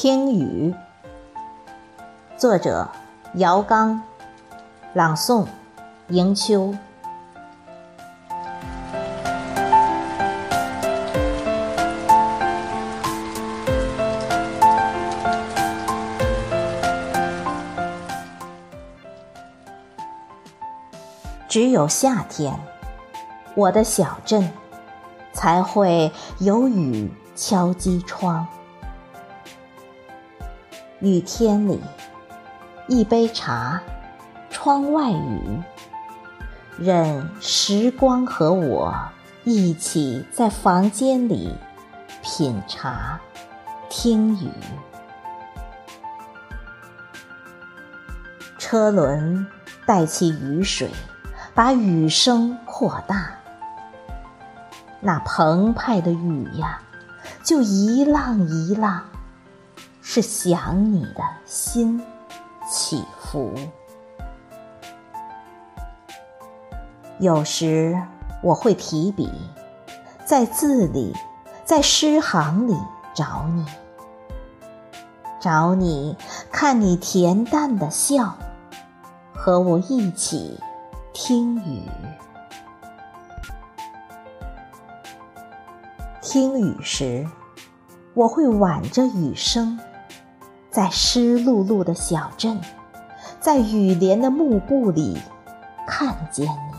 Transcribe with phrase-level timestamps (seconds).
[0.00, 0.72] 听雨，
[2.36, 2.88] 作者
[3.34, 4.00] 姚刚，
[4.94, 5.44] 朗诵
[6.10, 6.72] 迎秋。
[21.48, 22.56] 只有夏天，
[23.56, 24.48] 我的小镇
[25.32, 28.46] 才会有雨敲击窗。
[31.00, 31.80] 雨天里，
[32.88, 33.80] 一杯茶，
[34.50, 35.62] 窗外雨，
[36.76, 38.92] 任时光和我
[39.44, 41.54] 一起在房间里
[42.20, 43.20] 品茶、
[43.88, 44.50] 听雨。
[48.58, 49.46] 车轮
[49.86, 50.90] 带起雨水，
[51.54, 53.30] 把雨声扩大。
[54.98, 56.82] 那澎湃的雨呀，
[57.44, 59.04] 就一浪一浪。
[60.10, 62.02] 是想你的心
[62.66, 63.52] 起伏。
[67.18, 67.94] 有时
[68.42, 69.30] 我会提笔，
[70.24, 71.14] 在字里，
[71.62, 72.74] 在诗行里
[73.14, 73.66] 找你，
[75.38, 76.16] 找你
[76.50, 78.34] 看你恬淡的笑，
[79.34, 80.58] 和我一起
[81.12, 81.82] 听雨。
[86.22, 87.28] 听雨时，
[88.14, 89.78] 我会挽着雨声。
[90.70, 92.60] 在湿漉漉的小镇，
[93.40, 95.16] 在雨帘的幕布里，
[95.86, 96.78] 看见你，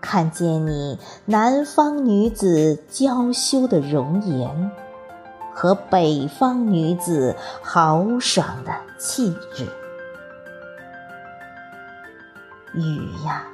[0.00, 4.70] 看见你南方女子娇羞的容颜，
[5.54, 9.66] 和北方女子豪爽的气质。
[12.74, 13.44] 雨呀，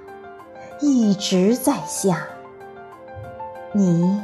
[0.81, 2.27] 一直在下，
[3.73, 4.23] 你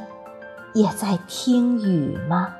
[0.72, 2.54] 也在听雨吗？